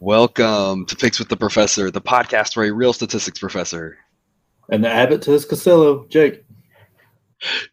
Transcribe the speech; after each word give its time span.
Welcome 0.00 0.86
to 0.86 0.96
Picks 0.96 1.20
with 1.20 1.28
the 1.28 1.36
Professor, 1.36 1.88
the 1.88 2.00
podcast 2.00 2.54
for 2.54 2.64
a 2.64 2.72
real 2.72 2.92
statistics 2.92 3.38
professor. 3.38 3.96
And 4.68 4.82
the 4.82 4.90
Abbott 4.90 5.22
to 5.22 5.30
his 5.30 5.44
Costello, 5.44 6.04
Jake. 6.08 6.44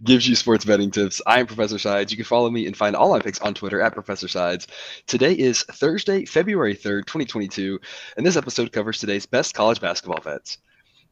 Gives 0.03 0.27
you 0.27 0.35
sports 0.35 0.63
betting 0.63 0.91
tips. 0.91 1.19
I 1.25 1.39
am 1.39 1.47
Professor 1.47 1.79
Sides. 1.79 2.11
You 2.11 2.17
can 2.17 2.25
follow 2.25 2.51
me 2.51 2.67
and 2.67 2.77
find 2.77 2.95
all 2.95 3.09
my 3.09 3.19
picks 3.19 3.39
on 3.39 3.55
Twitter 3.55 3.81
at 3.81 3.93
Professor 3.93 4.27
Sides. 4.27 4.67
Today 5.07 5.33
is 5.33 5.63
Thursday, 5.63 6.25
February 6.25 6.75
3rd, 6.75 7.07
2022, 7.07 7.79
and 8.17 8.25
this 8.25 8.37
episode 8.37 8.71
covers 8.71 8.99
today's 8.99 9.25
best 9.25 9.55
college 9.55 9.81
basketball 9.81 10.21
bets. 10.21 10.59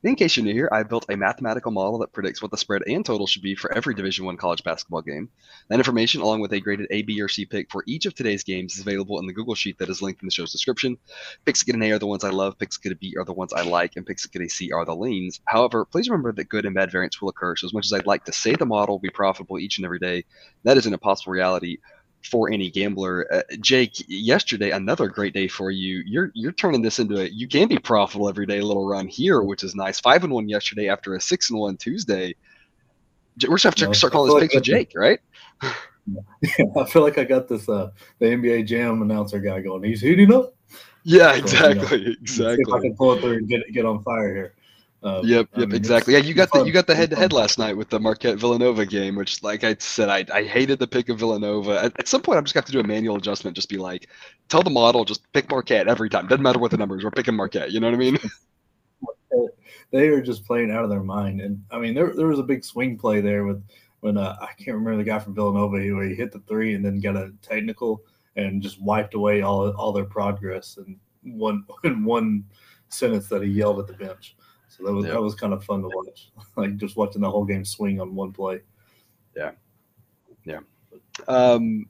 In 0.02 0.16
case 0.16 0.38
you're 0.38 0.45
new 0.45 0.54
here, 0.54 0.70
I 0.71 0.84
built 0.84 1.07
a 1.09 1.18
mathematical 1.18 1.73
model 1.73 1.99
that 1.99 2.13
predicts 2.13 2.41
what 2.41 2.52
the 2.52 2.57
spread 2.57 2.84
and 2.88 3.05
total 3.05 3.27
should 3.27 3.41
be 3.41 3.54
for 3.54 3.70
every 3.73 3.93
Division 3.93 4.23
One 4.23 4.38
college 4.38 4.63
basketball 4.63 5.02
game. 5.02 5.29
That 5.68 5.79
information, 5.79 6.21
along 6.21 6.39
with 6.39 6.54
a 6.54 6.61
graded 6.61 6.88
A, 6.89 7.02
B, 7.02 7.21
or 7.21 7.27
C 7.27 7.45
pick 7.45 7.70
for 7.70 7.84
each 7.86 8.05
of 8.05 8.13
today's 8.13 8.45
games, 8.45 8.75
is 8.75 8.80
available 8.80 9.20
in 9.20 9.27
the 9.27 9.34
Google 9.34 9.55
Sheet 9.55 9.77
that 9.80 9.89
is 9.89 10.02
linked 10.02 10.21
in 10.21 10.27
the 10.27 10.31
show's 10.31 10.54
description. 10.54 10.98
Picks 11.45 11.59
that 11.59 11.66
get 11.66 11.76
an 11.76 11.84
A 11.84 11.91
are 11.91 11.99
the 11.99 12.07
ones 12.07 12.23
I 12.23 12.30
love, 12.30 12.57
picks 12.57 12.77
that 12.77 12.84
get 12.84 12.93
a 12.93 12.95
B 12.95 13.16
are 13.17 13.26
the 13.26 13.34
ones 13.34 13.52
I 13.52 13.63
like, 13.63 13.98
and 13.98 14.05
picks 14.05 14.23
that 14.23 14.31
get 14.31 14.41
a 14.41 14.48
C 14.48 14.71
are 14.71 14.85
the 14.85 14.95
leans. 14.95 15.41
However, 15.43 15.84
please 15.84 16.07
remember 16.07 16.31
that 16.31 16.48
good 16.48 16.66
and 16.66 16.73
bad 16.73 16.93
variance 16.93 17.21
will 17.21 17.27
occur, 17.27 17.57
so 17.57 17.68
as 17.68 17.73
much 17.73 17.85
as 17.85 17.91
I'd 17.91 18.07
like 18.07 18.23
to 18.23 18.31
say 18.31 18.55
the 18.55 18.66
model 18.66 18.95
will 18.95 18.99
be 18.99 19.09
profitable 19.09 19.59
each 19.59 19.79
and 19.79 19.85
every 19.85 19.99
day, 19.99 20.23
that 20.63 20.77
is 20.77 20.85
an 20.85 20.93
impossible 20.93 21.34
reality 21.34 21.79
for 22.23 22.52
any 22.52 22.70
gambler. 22.70 23.28
Uh, 23.34 23.41
Jake, 23.62 24.04
yesterday 24.08 24.72
another 24.72 25.08
great 25.08 25.34
day 25.34 25.48
for 25.48 25.72
you. 25.72 26.04
You're 26.05 26.32
you're 26.34 26.52
turning 26.52 26.82
this 26.82 27.00
into 27.00 27.22
a 27.22 27.26
you 27.26 27.48
can 27.48 27.68
be 27.68 27.77
profitable 27.77 28.30
every 28.30 28.46
day 28.46 28.62
little 28.62 28.88
run 28.88 29.08
here, 29.08 29.41
which 29.41 29.64
is 29.64 29.76
nice. 29.76 30.00
Five 30.00 30.24
and 30.24 30.34
one 30.34 30.50
yesterday 30.50 30.90
after 30.90 31.16
a 31.16 31.22
six 31.22 31.50
and 31.50 31.60
one 31.60 31.77
Tuesday. 31.77 32.36
We're 33.48 33.55
just 33.55 33.63
have 33.63 33.76
to 33.76 33.94
start 33.96 34.12
calling 34.12 34.34
this 34.34 34.44
picks 34.44 34.55
with 34.55 34.63
Jake, 34.66 34.91
right? 34.96 35.20
Yeah, 35.62 36.66
I 36.77 36.86
feel 36.86 37.04
like 37.04 37.18
I 37.18 37.24
got 37.24 37.48
this 37.48 37.70
uh 37.70 37.91
the 38.20 38.26
NBA 38.26 38.68
Jam 38.68 39.02
announcer 39.02 39.40
guy 39.40 39.62
going. 39.62 39.84
He's 39.84 40.02
heating 40.02 40.34
up. 40.34 40.55
Yeah, 41.04 41.34
exactly, 41.34 41.88
so, 41.88 41.96
you 41.96 42.05
know, 42.05 42.16
exactly. 42.22 42.63
if 42.68 42.74
I 42.74 42.80
can 42.82 42.96
pull 42.96 43.13
it 43.13 43.22
through 43.22 43.38
and 43.38 43.48
get 43.48 43.62
get 43.71 43.86
on 43.86 44.04
fire 44.04 44.36
here. 44.36 44.54
Um, 45.02 45.26
yep, 45.26 45.48
yep, 45.48 45.48
I 45.54 45.60
mean, 45.62 45.76
exactly. 45.76 46.14
Yeah, 46.14 46.20
you 46.20 46.34
got 46.34 46.52
the 46.52 46.64
you 46.66 46.74
got 46.74 46.86
the 46.86 46.96
head 46.96 47.10
to 47.12 47.16
head 47.16 47.32
last 47.32 47.58
night 47.58 47.78
with 47.78 47.90
the 47.90 48.00
Marquette 48.00 48.38
Villanova 48.38 48.86
game, 48.86 49.16
which, 49.16 49.42
like 49.42 49.64
I 49.64 49.76
said, 49.80 50.10
I, 50.10 50.26
I 50.34 50.44
hated 50.44 50.80
the 50.80 50.88
pick 50.88 51.08
of 51.08 51.20
Villanova. 51.20 51.84
At, 51.86 52.00
at 52.00 52.08
some 52.10 52.22
point, 52.22 52.38
I'm 52.38 52.44
just 52.44 52.54
gonna 52.54 52.64
have 52.64 52.66
to 52.66 52.72
do 52.74 52.82
a 52.82 52.84
manual 52.84 53.16
adjustment. 53.16 53.55
Just 53.55 53.70
be 53.70 53.77
like, 53.77 54.10
tell 54.50 54.62
the 54.62 54.70
model, 54.70 55.05
just 55.05 55.32
pick 55.32 55.50
Marquette 55.50 55.88
every 55.88 56.10
time. 56.10 56.27
Doesn't 56.27 56.44
matter 56.44 56.60
what 56.60 56.72
the 56.72 56.77
numbers. 56.77 57.04
We're 57.04 57.12
picking 57.12 57.36
Marquette. 57.36 57.72
You 57.72 57.80
know 57.80 57.88
what 57.88 57.94
I 57.94 57.98
mean? 57.98 58.18
they 59.92 60.10
are 60.10 60.22
just 60.22 60.46
playing 60.46 60.70
out 60.70 60.84
of 60.84 60.90
their 60.90 61.04
mind, 61.04 61.40
and 61.40 61.64
I 61.72 61.80
mean, 61.80 61.94
there 61.94 62.14
there 62.14 62.27
was 62.27 62.40
a 62.40 62.44
big 62.44 62.66
swing 62.66 62.98
play 62.98 63.22
there 63.22 63.46
with 63.46 63.64
when 64.02 64.18
uh, 64.18 64.36
I 64.42 64.47
can't 64.62 64.78
remember 64.78 64.97
the 64.97 65.09
guy 65.09 65.20
from 65.20 65.34
Villanova 65.36 65.78
where 65.78 66.09
he 66.09 66.16
hit 66.16 66.34
the 66.34 66.40
three 66.40 66.74
and 66.74 66.84
then 66.84 67.00
got 67.00 67.16
a 67.16 67.31
technical 67.42 68.03
and 68.36 68.62
just 68.62 68.81
wiped 68.81 69.14
away 69.14 69.42
all 69.42 69.70
all 69.72 69.94
their 69.94 70.06
progress 70.06 70.78
in 70.78 71.00
one 71.24 71.66
in 71.84 72.03
one 72.03 72.44
sentence 72.90 73.28
that 73.30 73.44
he 73.44 73.50
yelled 73.50 73.80
at 73.80 73.88
the 73.88 73.94
bench. 73.94 74.36
So 74.80 74.85
that 74.85 74.94
was 74.94 75.06
that 75.06 75.22
was 75.22 75.35
kind 75.35 75.53
of 75.53 75.63
fun 75.63 75.81
to 75.81 75.90
watch, 75.90 76.31
like 76.56 76.78
just 76.78 76.96
watching 76.96 77.22
the 77.22 77.30
whole 77.30 77.46
game 77.46 77.66
swing 77.66 78.00
on 78.00 78.16
one 78.16 78.31
play. 78.31 78.62
Yeah, 79.36 79.52
yeah. 80.46 80.59
Um, 81.28 81.88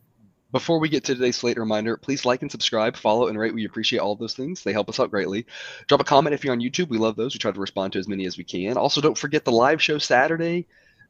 before 0.52 0.80
we 0.80 0.90
get 0.90 1.04
to 1.06 1.14
today's 1.14 1.36
slate 1.36 1.58
reminder, 1.58 1.96
please 1.96 2.26
like 2.26 2.42
and 2.42 2.50
subscribe, 2.50 2.98
follow 2.98 3.28
and 3.28 3.38
rate. 3.38 3.54
We 3.54 3.66
appreciate 3.66 4.00
all 4.00 4.16
those 4.16 4.34
things. 4.34 4.64
They 4.64 4.74
help 4.74 4.90
us 4.90 5.00
out 5.00 5.12
greatly. 5.12 5.46
Drop 5.88 6.02
a 6.02 6.04
comment 6.04 6.34
if 6.34 6.44
you're 6.44 6.54
on 6.54 6.60
YouTube. 6.60 6.90
We 6.90 6.98
love 6.98 7.16
those. 7.16 7.36
We 7.36 7.40
try 7.40 7.52
to 7.52 7.60
respond 7.60 7.94
to 7.94 8.00
as 8.00 8.08
many 8.08 8.26
as 8.26 8.38
we 8.38 8.44
can. 8.44 8.76
Also, 8.76 9.02
don't 9.02 9.18
forget 9.18 9.46
the 9.46 9.52
live 9.52 9.82
show 9.82 10.00
Saturday 10.00 10.66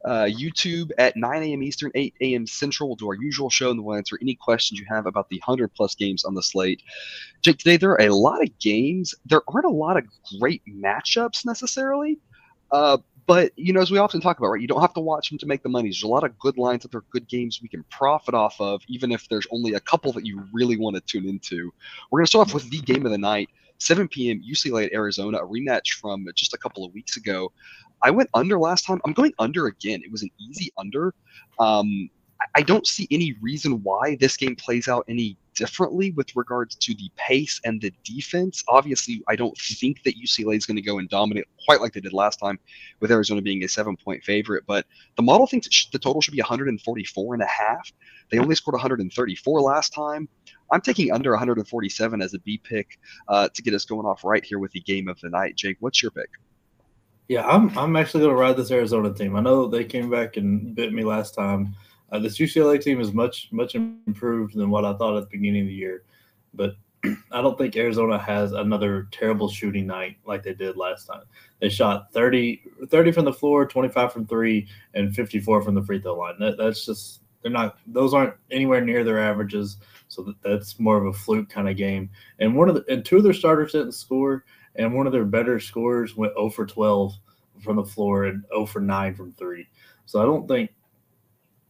uh, 0.05 0.25
YouTube 0.25 0.91
at 0.97 1.15
9 1.17 1.43
a.m. 1.43 1.63
Eastern, 1.63 1.91
8 1.95 2.13
a.m. 2.21 2.47
Central. 2.47 2.89
We'll 2.89 2.95
do 2.95 3.07
our 3.07 3.15
usual 3.15 3.49
show 3.49 3.71
and 3.71 3.83
we'll 3.83 3.97
answer 3.97 4.17
any 4.21 4.35
questions 4.35 4.79
you 4.79 4.85
have 4.89 5.05
about 5.05 5.29
the 5.29 5.41
100 5.45 5.73
plus 5.73 5.95
games 5.95 6.23
on 6.23 6.33
the 6.33 6.43
slate. 6.43 6.81
Jake, 7.41 7.57
today 7.57 7.77
there 7.77 7.91
are 7.91 8.01
a 8.01 8.13
lot 8.13 8.41
of 8.41 8.57
games. 8.59 9.13
There 9.25 9.41
aren't 9.47 9.65
a 9.65 9.69
lot 9.69 9.97
of 9.97 10.05
great 10.39 10.61
matchups 10.67 11.45
necessarily. 11.45 12.19
Uh, 12.71 12.97
but 13.29 13.51
you 13.55 13.73
know, 13.73 13.79
as 13.81 13.91
we 13.91 13.99
often 13.99 14.21
talk 14.21 14.39
about, 14.39 14.47
right? 14.47 14.61
You 14.61 14.67
don't 14.67 14.81
have 14.81 14.95
to 14.95 14.99
watch 14.99 15.29
them 15.29 15.37
to 15.37 15.45
make 15.45 15.61
the 15.61 15.69
money. 15.69 15.89
There's 15.89 16.01
a 16.01 16.07
lot 16.07 16.23
of 16.23 16.37
good 16.39 16.57
lines 16.57 16.81
that 16.81 16.95
are 16.95 17.03
good 17.11 17.27
games 17.27 17.59
we 17.61 17.67
can 17.67 17.83
profit 17.91 18.33
off 18.33 18.59
of, 18.59 18.81
even 18.87 19.11
if 19.11 19.29
there's 19.29 19.45
only 19.51 19.75
a 19.75 19.79
couple 19.79 20.11
that 20.13 20.25
you 20.25 20.43
really 20.51 20.77
want 20.77 20.95
to 20.95 21.01
tune 21.01 21.27
into. 21.27 21.71
We're 22.09 22.21
gonna 22.21 22.27
start 22.27 22.47
off 22.47 22.53
with 22.55 22.69
the 22.71 22.79
game 22.81 23.05
of 23.05 23.11
the 23.11 23.19
night. 23.19 23.49
7 23.77 24.07
p.m. 24.07 24.41
UCLA 24.41 24.87
at 24.87 24.93
Arizona, 24.93 25.37
a 25.37 25.47
rematch 25.47 25.93
from 26.01 26.27
just 26.35 26.53
a 26.53 26.57
couple 26.57 26.83
of 26.83 26.93
weeks 26.93 27.17
ago. 27.17 27.51
I 28.03 28.11
went 28.11 28.29
under 28.33 28.59
last 28.59 28.85
time. 28.85 29.01
I'm 29.05 29.13
going 29.13 29.33
under 29.39 29.67
again. 29.67 30.01
It 30.03 30.11
was 30.11 30.23
an 30.23 30.29
easy 30.39 30.71
under. 30.77 31.13
Um, 31.59 32.09
I 32.55 32.61
don't 32.61 32.87
see 32.87 33.07
any 33.11 33.35
reason 33.41 33.83
why 33.83 34.15
this 34.15 34.37
game 34.37 34.55
plays 34.55 34.87
out 34.87 35.03
any 35.09 35.37
differently 35.55 36.11
with 36.11 36.33
regards 36.37 36.75
to 36.75 36.93
the 36.93 37.11
pace 37.17 37.59
and 37.65 37.81
the 37.81 37.91
defense. 38.05 38.63
Obviously, 38.69 39.21
I 39.27 39.35
don't 39.35 39.57
think 39.57 40.03
that 40.03 40.15
UCLA 40.15 40.55
is 40.55 40.65
going 40.65 40.77
to 40.77 40.81
go 40.81 40.99
and 40.99 41.09
dominate 41.09 41.45
quite 41.65 41.81
like 41.81 41.91
they 41.91 41.99
did 41.99 42.13
last 42.13 42.37
time 42.37 42.57
with 43.01 43.11
Arizona 43.11 43.41
being 43.41 43.63
a 43.63 43.67
seven 43.67 43.97
point 43.97 44.23
favorite, 44.23 44.63
but 44.65 44.85
the 45.17 45.21
model 45.21 45.47
thinks 45.47 45.87
the 45.91 45.99
total 45.99 46.21
should 46.21 46.31
be 46.33 46.39
144 46.39 47.33
and 47.33 47.43
a 47.43 47.45
half. 47.45 47.91
They 48.31 48.39
only 48.39 48.55
scored 48.55 48.75
134 48.75 49.61
last 49.61 49.93
time. 49.93 50.29
I'm 50.71 50.81
taking 50.81 51.11
under 51.11 51.31
147 51.31 52.21
as 52.21 52.33
a 52.33 52.39
B 52.39 52.57
pick 52.57 52.99
uh, 53.27 53.49
to 53.53 53.61
get 53.61 53.73
us 53.73 53.83
going 53.83 54.05
off 54.05 54.23
right 54.23 54.45
here 54.45 54.59
with 54.59 54.71
the 54.71 54.81
game 54.81 55.09
of 55.09 55.19
the 55.19 55.29
night. 55.29 55.57
Jake, 55.57 55.77
what's 55.81 56.01
your 56.01 56.11
pick? 56.11 56.29
Yeah, 57.29 57.45
I'm 57.45 57.77
I'm 57.77 57.95
actually 57.95 58.21
going 58.21 58.35
to 58.35 58.41
ride 58.41 58.57
this 58.57 58.71
Arizona 58.71 59.13
team. 59.13 59.35
I 59.35 59.41
know 59.41 59.67
they 59.67 59.85
came 59.85 60.09
back 60.09 60.35
and 60.35 60.73
bit 60.73 60.91
me 60.91 61.03
last 61.03 61.35
time. 61.35 61.75
Uh, 62.11 62.17
this 62.17 62.39
UCLA 62.39 62.81
team 62.81 62.99
is 62.99 63.13
much 63.13 63.49
much 63.51 63.75
improved 63.75 64.55
than 64.55 64.71
what 64.71 64.83
I 64.83 64.93
thought 64.93 65.15
at 65.15 65.29
the 65.29 65.37
beginning 65.37 65.61
of 65.61 65.67
the 65.67 65.73
year, 65.75 66.03
but 66.55 66.75
I 67.31 67.43
don't 67.43 67.55
think 67.55 67.77
Arizona 67.77 68.17
has 68.17 68.51
another 68.53 69.07
terrible 69.11 69.47
shooting 69.47 69.85
night 69.85 70.17
like 70.25 70.41
they 70.41 70.55
did 70.55 70.75
last 70.75 71.05
time. 71.05 71.21
They 71.61 71.69
shot 71.69 72.11
30, 72.13 72.63
30 72.87 73.11
from 73.11 73.25
the 73.25 73.31
floor, 73.31 73.67
25 73.67 74.11
from 74.11 74.25
three, 74.25 74.67
and 74.95 75.15
54 75.15 75.61
from 75.61 75.75
the 75.75 75.83
free 75.83 76.01
throw 76.01 76.15
line. 76.15 76.33
That, 76.39 76.57
that's 76.57 76.83
just 76.83 77.21
they're 77.43 77.51
not 77.51 77.77
those 77.85 78.15
aren't 78.15 78.33
anywhere 78.49 78.81
near 78.81 79.03
their 79.03 79.19
averages. 79.19 79.77
So 80.07 80.23
that, 80.23 80.41
that's 80.41 80.79
more 80.79 80.97
of 80.97 81.05
a 81.05 81.13
fluke 81.13 81.47
kind 81.47 81.69
of 81.69 81.77
game. 81.77 82.09
And 82.39 82.55
one 82.55 82.69
of 82.69 82.73
the 82.75 82.83
and 82.91 83.05
two 83.05 83.17
of 83.17 83.23
their 83.23 83.33
starters 83.33 83.73
didn't 83.73 83.91
score 83.91 84.45
and 84.75 84.93
one 84.93 85.07
of 85.07 85.13
their 85.13 85.25
better 85.25 85.59
scorers 85.59 86.15
went 86.15 86.33
0 86.33 86.49
for 86.49 86.65
12 86.65 87.15
from 87.61 87.75
the 87.77 87.83
floor 87.83 88.25
and 88.25 88.43
0 88.53 88.65
for 88.65 88.79
9 88.79 89.15
from 89.15 89.33
three. 89.33 89.67
So 90.05 90.21
I 90.21 90.25
don't 90.25 90.47
think 90.47 90.71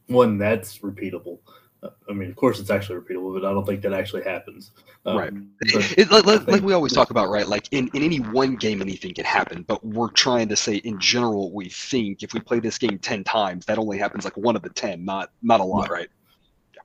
one 0.07 0.37
that's 0.37 0.79
repeatable. 0.79 1.39
I 1.81 2.13
mean, 2.13 2.29
of 2.29 2.35
course, 2.35 2.59
it's 2.59 2.69
actually 2.69 2.99
repeatable, 2.99 3.39
but 3.39 3.47
I 3.47 3.53
don't 3.53 3.65
think 3.65 3.81
that 3.83 3.93
actually 3.93 4.23
happens. 4.23 4.71
Um, 5.05 5.17
right. 5.17 5.33
It, 5.97 6.11
like, 6.11 6.25
think, 6.25 6.47
like, 6.47 6.61
we 6.61 6.73
always 6.73 6.91
talk 6.91 7.09
about, 7.09 7.29
right? 7.29 7.47
Like 7.47 7.67
in, 7.71 7.89
in 7.93 8.03
any 8.03 8.17
one 8.17 8.57
game, 8.57 8.81
anything 8.81 9.13
can 9.13 9.23
happen, 9.23 9.63
but 9.63 9.85
we're 9.85 10.11
trying 10.11 10.49
to 10.49 10.55
say 10.55 10.75
in 10.77 10.99
general, 10.99 11.53
we 11.53 11.69
think 11.69 12.21
if 12.21 12.33
we 12.33 12.41
play 12.41 12.59
this 12.59 12.77
game 12.77 12.99
10 12.99 13.23
times, 13.23 13.65
that 13.65 13.77
only 13.77 13.97
happens 13.97 14.25
like 14.25 14.35
one 14.35 14.57
of 14.57 14.61
the 14.61 14.69
10, 14.69 15.05
not 15.05 15.31
not 15.41 15.61
a 15.61 15.63
lot, 15.63 15.89
right? 15.89 16.09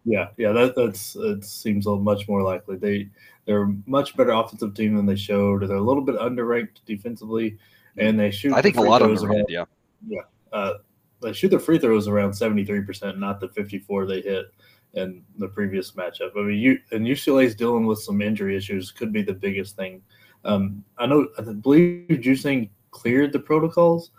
Yeah, 0.04 0.28
yeah, 0.36 0.52
that 0.52 0.76
that's 0.76 1.16
it 1.16 1.44
seems 1.44 1.86
much 1.86 2.28
more 2.28 2.42
likely. 2.42 2.76
They 2.76 3.08
they're 3.46 3.62
a 3.62 3.74
much 3.86 4.16
better 4.16 4.32
offensive 4.32 4.74
team 4.74 4.96
than 4.96 5.06
they 5.06 5.16
showed. 5.16 5.62
They're 5.62 5.76
a 5.76 5.80
little 5.80 6.02
bit 6.02 6.16
underranked 6.16 6.84
defensively, 6.86 7.58
and 7.96 8.18
they 8.18 8.30
shoot. 8.30 8.52
I 8.52 8.60
think 8.60 8.76
a 8.76 8.82
lot 8.82 9.02
of 9.02 9.18
them 9.18 9.30
around, 9.30 9.46
yeah, 9.48 9.64
yeah. 10.06 10.22
Uh, 10.52 10.74
they 11.22 11.32
shoot 11.32 11.48
their 11.48 11.58
free 11.58 11.78
throws 11.78 12.06
around 12.06 12.34
seventy 12.34 12.64
three 12.64 12.82
percent, 12.82 13.18
not 13.18 13.40
the 13.40 13.48
fifty 13.48 13.78
four 13.78 14.04
they 14.06 14.20
hit 14.20 14.46
in 14.92 15.22
the 15.38 15.48
previous 15.48 15.92
matchup. 15.92 16.30
I 16.36 16.42
mean, 16.42 16.58
you 16.58 16.78
and 16.92 17.06
UCLA 17.06 17.44
is 17.44 17.54
dealing 17.54 17.86
with 17.86 18.00
some 18.00 18.20
injury 18.20 18.56
issues. 18.56 18.90
Could 18.90 19.12
be 19.12 19.22
the 19.22 19.32
biggest 19.32 19.74
thing. 19.74 20.02
Um, 20.44 20.84
I 20.98 21.06
know. 21.06 21.28
I 21.38 21.42
believe 21.42 22.08
Juzang 22.08 22.68
cleared 22.90 23.32
the 23.32 23.38
protocols, 23.38 24.10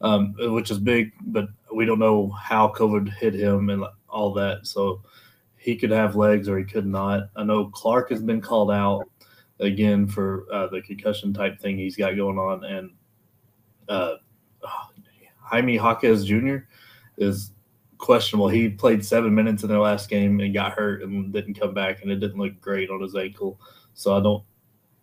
um, 0.00 0.34
which 0.38 0.70
is 0.70 0.78
big, 0.78 1.12
but 1.26 1.48
we 1.72 1.84
don't 1.84 1.98
know 1.98 2.30
how 2.30 2.68
COVID 2.68 3.12
hit 3.14 3.34
him 3.34 3.68
and 3.68 3.84
all 4.08 4.32
that. 4.34 4.66
So 4.66 5.02
he 5.64 5.76
could 5.76 5.90
have 5.90 6.14
legs 6.14 6.46
or 6.46 6.58
he 6.58 6.64
could 6.64 6.86
not. 6.86 7.30
I 7.34 7.42
know 7.42 7.66
Clark 7.68 8.10
has 8.10 8.22
been 8.22 8.42
called 8.42 8.70
out 8.70 9.08
again 9.60 10.06
for 10.06 10.44
uh, 10.52 10.66
the 10.66 10.82
concussion 10.82 11.32
type 11.32 11.58
thing 11.58 11.78
he's 11.78 11.96
got 11.96 12.16
going 12.16 12.36
on, 12.36 12.64
and 12.64 12.90
uh, 13.88 14.16
Jaime 15.38 15.76
Jaquez 15.76 16.26
Jr. 16.26 16.56
is 17.16 17.52
questionable. 17.96 18.48
He 18.48 18.68
played 18.68 19.02
seven 19.02 19.34
minutes 19.34 19.62
in 19.62 19.70
their 19.70 19.78
last 19.78 20.10
game 20.10 20.38
and 20.40 20.52
got 20.52 20.72
hurt 20.72 21.02
and 21.02 21.32
didn't 21.32 21.58
come 21.58 21.72
back, 21.72 22.02
and 22.02 22.10
it 22.10 22.16
didn't 22.16 22.38
look 22.38 22.60
great 22.60 22.90
on 22.90 23.00
his 23.00 23.16
ankle. 23.16 23.58
So 23.94 24.14
I 24.14 24.20
don't. 24.20 24.44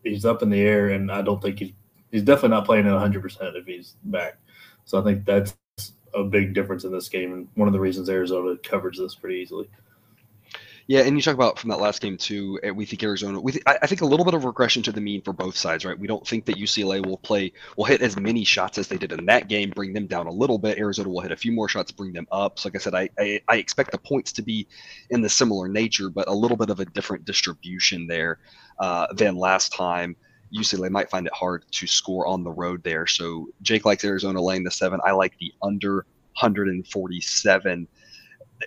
He's 0.04 0.26
up 0.26 0.44
in 0.44 0.52
the 0.52 0.62
air, 0.62 0.90
and 0.90 1.12
I 1.12 1.24
don't 1.24 1.42
think 1.42 1.58
he's 1.58 1.74
he's 2.12 2.22
definitely 2.22 2.50
not 2.50 2.66
playing 2.66 2.86
at 2.86 2.94
100 2.94 3.20
percent 3.20 3.56
if 3.56 3.66
he's 3.66 3.96
back. 4.04 4.38
So 4.86 5.02
I 5.02 5.04
think 5.04 5.26
that's 5.26 5.58
a 6.14 6.24
big 6.24 6.54
difference 6.54 6.84
in 6.84 6.92
this 6.92 7.10
game, 7.10 7.34
and 7.34 7.48
one 7.56 7.68
of 7.68 7.74
the 7.74 7.80
reasons 7.80 8.10
Arizona 8.10 8.58
covers 8.58 9.00
this 9.00 9.16
pretty 9.16 9.38
easily. 9.38 9.68
Yeah, 10.92 11.04
and 11.04 11.16
you 11.16 11.22
talk 11.22 11.36
about 11.36 11.58
from 11.58 11.70
that 11.70 11.80
last 11.80 12.02
game 12.02 12.18
too. 12.18 12.60
Eh, 12.64 12.70
we 12.72 12.86
think 12.86 13.02
Arizona. 13.02 13.40
We 13.40 13.54
th- 13.54 13.64
I 13.66 13.88
think 13.88 14.02
a 14.02 14.06
little 14.06 14.26
bit 14.26 14.34
of 14.34 14.44
regression 14.44 14.84
to 14.84 14.92
the 14.92 15.00
mean 15.00 15.22
for 15.22 15.32
both 15.32 15.56
sides, 15.56 15.86
right? 15.86 15.98
We 15.98 16.06
don't 16.06 16.28
think 16.28 16.44
that 16.48 16.58
UCLA 16.58 17.00
will 17.06 17.18
play 17.18 17.54
will 17.78 17.86
hit 17.86 18.02
as 18.02 18.20
many 18.20 18.44
shots 18.44 18.78
as 18.78 18.90
they 18.90 18.98
did 18.98 19.14
in 19.14 19.26
that 19.28 19.48
game, 19.48 19.70
bring 19.70 19.94
them 19.94 20.06
down 20.06 20.28
a 20.28 20.32
little 20.32 20.58
bit. 20.58 20.78
Arizona 20.78 21.08
will 21.08 21.22
hit 21.22 21.32
a 21.32 21.38
few 21.38 21.54
more 21.54 21.70
shots, 21.70 21.92
bring 21.94 22.12
them 22.12 22.28
up. 22.30 22.60
So, 22.60 22.68
like 22.68 22.76
I 22.76 22.80
said, 22.80 22.94
I 22.94 23.10
I, 23.18 23.40
I 23.48 23.56
expect 23.56 23.92
the 23.94 24.00
points 24.00 24.34
to 24.34 24.42
be 24.42 24.68
in 25.12 25.22
the 25.22 25.30
similar 25.30 25.70
nature, 25.70 26.10
but 26.10 26.28
a 26.28 26.34
little 26.34 26.58
bit 26.58 26.70
of 26.70 26.82
a 26.82 26.86
different 26.86 27.24
distribution 27.24 28.06
there 28.08 28.40
uh, 28.80 29.08
than 29.14 29.38
last 29.38 29.72
time. 29.72 30.18
UCLA 30.54 30.90
might 30.90 31.10
find 31.10 31.26
it 31.26 31.34
hard 31.34 31.64
to 31.72 31.88
score 31.88 32.28
on 32.28 32.44
the 32.44 32.52
road 32.52 32.84
there. 32.84 33.08
So 33.08 33.48
Jake 33.62 33.86
likes 33.86 34.04
Arizona 34.04 34.42
laying 34.42 34.66
the 34.66 34.72
seven. 34.72 35.00
I 35.06 35.12
like 35.12 35.38
the 35.40 35.54
under 35.62 36.06
147. 36.40 37.88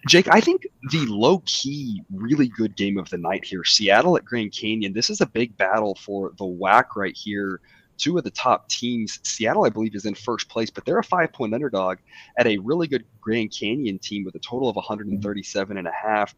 Jake, 0.08 0.28
I 0.30 0.40
think 0.40 0.66
the 0.90 1.06
low 1.06 1.42
key, 1.46 2.02
really 2.12 2.48
good 2.48 2.76
game 2.76 2.98
of 2.98 3.08
the 3.10 3.18
night 3.18 3.44
here 3.44 3.64
Seattle 3.64 4.16
at 4.16 4.24
Grand 4.24 4.52
Canyon. 4.52 4.92
This 4.92 5.10
is 5.10 5.20
a 5.20 5.26
big 5.26 5.56
battle 5.56 5.94
for 5.94 6.32
the 6.38 6.44
WAC 6.44 6.96
right 6.96 7.16
here 7.16 7.60
two 7.98 8.18
of 8.18 8.24
the 8.24 8.30
top 8.30 8.68
teams. 8.68 9.20
Seattle, 9.22 9.64
I 9.64 9.70
believe, 9.70 9.94
is 9.94 10.06
in 10.06 10.14
first 10.14 10.48
place, 10.48 10.70
but 10.70 10.84
they're 10.84 10.98
a 10.98 11.04
five 11.04 11.32
point 11.32 11.54
underdog 11.54 11.98
at 12.38 12.46
a 12.46 12.58
really 12.58 12.86
good 12.86 13.04
Grand 13.20 13.52
Canyon 13.58 13.98
team 13.98 14.24
with 14.24 14.34
a 14.34 14.38
total 14.38 14.68
of 14.68 14.76
137 14.76 15.78
and 15.78 15.88
a 15.88 15.92
half. 15.92 16.34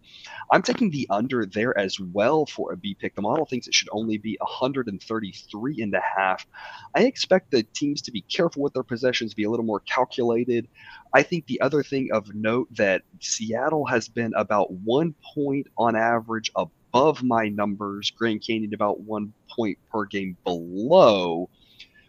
I'm 0.52 0.62
taking 0.62 0.90
the 0.90 1.06
under 1.10 1.44
there 1.44 1.76
as 1.76 1.98
well 1.98 2.46
for 2.46 2.72
a 2.72 2.76
B 2.76 2.94
pick. 2.98 3.14
The 3.14 3.22
model 3.22 3.44
thinks 3.44 3.66
it 3.66 3.74
should 3.74 3.88
only 3.90 4.18
be 4.18 4.36
133 4.40 5.82
and 5.82 5.94
a 5.94 6.00
half. 6.00 6.46
I 6.94 7.04
expect 7.04 7.50
the 7.50 7.64
teams 7.64 8.02
to 8.02 8.12
be 8.12 8.22
careful 8.22 8.62
with 8.62 8.74
their 8.74 8.84
possessions, 8.84 9.34
be 9.34 9.44
a 9.44 9.50
little 9.50 9.66
more 9.66 9.80
calculated. 9.80 10.68
I 11.12 11.22
think 11.22 11.46
the 11.46 11.60
other 11.60 11.82
thing 11.82 12.10
of 12.12 12.34
note 12.34 12.68
that 12.76 13.02
Seattle 13.20 13.86
has 13.86 14.08
been 14.08 14.32
about 14.36 14.70
one 14.72 15.14
point 15.34 15.66
on 15.76 15.96
average 15.96 16.50
above 16.54 16.70
above 16.96 17.22
my 17.22 17.48
numbers, 17.48 18.10
Grand 18.10 18.42
Canyon 18.46 18.72
about 18.72 19.00
one 19.00 19.32
point 19.54 19.78
per 19.90 20.06
game 20.06 20.36
below 20.44 21.50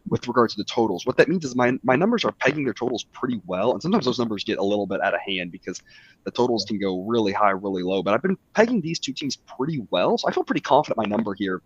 with 0.07 0.25
regard 0.29 0.49
to 0.49 0.55
the 0.55 0.63
totals. 0.63 1.05
What 1.05 1.17
that 1.17 1.27
means 1.27 1.43
is 1.43 1.57
my 1.57 1.73
my 1.83 1.97
numbers 1.97 2.23
are 2.23 2.31
pegging 2.31 2.63
their 2.63 2.73
totals 2.73 3.03
pretty 3.11 3.41
well, 3.45 3.73
and 3.73 3.81
sometimes 3.81 4.05
those 4.05 4.17
numbers 4.17 4.45
get 4.45 4.59
a 4.59 4.63
little 4.63 4.87
bit 4.87 5.01
out 5.01 5.13
of 5.13 5.19
hand 5.19 5.51
because 5.51 5.81
the 6.23 6.31
totals 6.31 6.63
can 6.65 6.79
go 6.79 7.01
really 7.03 7.33
high, 7.33 7.49
really 7.49 7.83
low. 7.83 8.01
But 8.01 8.13
I've 8.13 8.21
been 8.21 8.37
pegging 8.53 8.79
these 8.79 8.97
two 8.99 9.11
teams 9.11 9.35
pretty 9.35 9.85
well, 9.89 10.17
so 10.17 10.29
I 10.29 10.31
feel 10.31 10.45
pretty 10.45 10.61
confident 10.61 10.97
my 10.97 11.15
number 11.15 11.33
here 11.33 11.61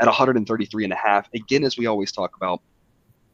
at 0.00 0.06
133 0.06 0.84
and 0.84 0.92
a 0.92 0.96
half. 0.96 1.28
Again, 1.34 1.62
as 1.62 1.78
we 1.78 1.86
always 1.86 2.10
talk 2.10 2.34
about, 2.36 2.60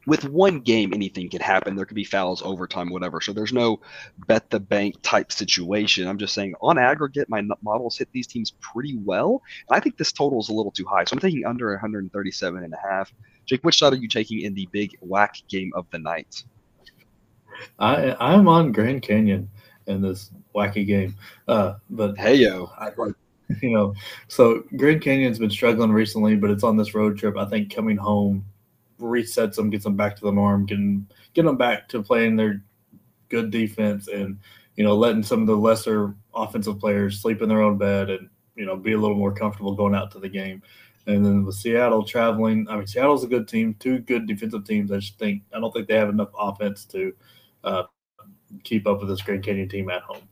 with 0.05 0.23
one 0.25 0.59
game, 0.59 0.93
anything 0.93 1.29
can 1.29 1.41
happen. 1.41 1.75
There 1.75 1.85
could 1.85 1.95
be 1.95 2.03
fouls, 2.03 2.41
overtime, 2.41 2.89
whatever. 2.89 3.21
So 3.21 3.33
there's 3.33 3.53
no 3.53 3.79
bet 4.27 4.49
the 4.49 4.59
bank 4.59 4.95
type 5.01 5.31
situation. 5.31 6.07
I'm 6.07 6.17
just 6.17 6.33
saying, 6.33 6.55
on 6.61 6.77
aggregate, 6.77 7.29
my 7.29 7.41
models 7.61 7.97
hit 7.97 8.09
these 8.11 8.27
teams 8.27 8.51
pretty 8.59 8.97
well. 8.97 9.41
And 9.69 9.75
I 9.75 9.79
think 9.79 9.97
this 9.97 10.11
total 10.11 10.39
is 10.39 10.49
a 10.49 10.53
little 10.53 10.71
too 10.71 10.85
high. 10.85 11.03
So 11.05 11.13
I'm 11.13 11.19
thinking 11.19 11.45
under 11.45 11.71
137 11.71 12.63
and 12.63 12.73
a 12.73 12.77
half. 12.77 13.13
Jake, 13.45 13.63
which 13.63 13.79
side 13.79 13.93
are 13.93 13.97
you 13.97 14.07
taking 14.07 14.41
in 14.41 14.53
the 14.53 14.67
big 14.71 14.97
WAC 15.05 15.47
game 15.47 15.71
of 15.75 15.85
the 15.91 15.99
night? 15.99 16.43
I 17.79 18.15
I'm 18.19 18.47
on 18.47 18.71
Grand 18.71 19.01
Canyon 19.01 19.49
in 19.87 20.01
this 20.01 20.31
wacky 20.53 20.85
game. 20.85 21.15
Uh, 21.47 21.75
but 21.89 22.17
hey 22.17 22.35
yo, 22.35 22.69
I, 22.77 22.91
you 23.61 23.71
know, 23.71 23.93
so 24.27 24.63
Grand 24.75 25.01
Canyon's 25.01 25.39
been 25.39 25.49
struggling 25.49 25.91
recently, 25.91 26.35
but 26.35 26.49
it's 26.49 26.63
on 26.63 26.77
this 26.77 26.93
road 26.93 27.17
trip. 27.17 27.37
I 27.37 27.45
think 27.45 27.73
coming 27.73 27.97
home 27.97 28.45
resets 28.99 29.55
them, 29.55 29.69
gets 29.69 29.83
them 29.83 29.95
back 29.95 30.15
to 30.15 30.25
the 30.25 30.31
norm, 30.31 30.65
getting 30.65 31.07
get 31.33 31.45
them 31.45 31.57
back 31.57 31.87
to 31.89 32.01
playing 32.01 32.35
their 32.35 32.63
good 33.29 33.51
defense, 33.51 34.07
and 34.07 34.39
you 34.75 34.83
know 34.83 34.95
letting 34.95 35.23
some 35.23 35.41
of 35.41 35.47
the 35.47 35.55
lesser 35.55 36.15
offensive 36.33 36.79
players 36.79 37.21
sleep 37.21 37.41
in 37.41 37.49
their 37.49 37.61
own 37.61 37.77
bed 37.77 38.09
and 38.09 38.29
you 38.55 38.65
know 38.65 38.75
be 38.75 38.93
a 38.93 38.97
little 38.97 39.17
more 39.17 39.33
comfortable 39.33 39.75
going 39.75 39.95
out 39.95 40.11
to 40.11 40.19
the 40.19 40.29
game. 40.29 40.61
And 41.07 41.23
then 41.23 41.45
with 41.45 41.55
Seattle 41.55 42.03
traveling, 42.03 42.67
I 42.69 42.77
mean 42.77 42.87
Seattle's 42.87 43.23
a 43.23 43.27
good 43.27 43.47
team, 43.47 43.75
two 43.79 43.99
good 43.99 44.27
defensive 44.27 44.65
teams. 44.65 44.91
I 44.91 44.97
just 44.97 45.19
think 45.19 45.43
I 45.53 45.59
don't 45.59 45.71
think 45.71 45.87
they 45.87 45.97
have 45.97 46.09
enough 46.09 46.29
offense 46.37 46.85
to 46.85 47.13
uh, 47.63 47.83
keep 48.63 48.87
up 48.87 48.99
with 48.99 49.09
this 49.09 49.21
Grand 49.21 49.43
Canyon 49.43 49.69
team 49.69 49.89
at 49.89 50.01
home. 50.01 50.27